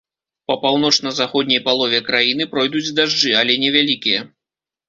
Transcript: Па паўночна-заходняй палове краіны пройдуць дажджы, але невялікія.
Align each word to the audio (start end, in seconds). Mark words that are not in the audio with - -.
Па 0.51 0.55
паўночна-заходняй 0.63 1.61
палове 1.67 1.99
краіны 2.09 2.49
пройдуць 2.57 2.85
дажджы, 3.01 3.37
але 3.43 3.61
невялікія. 3.67 4.27